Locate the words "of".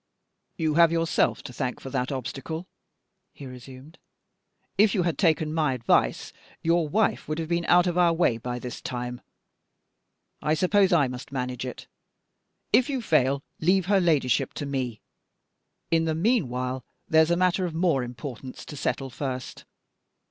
7.85-7.99, 17.65-17.75